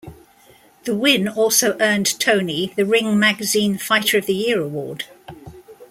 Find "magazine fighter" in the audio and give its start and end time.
3.19-4.17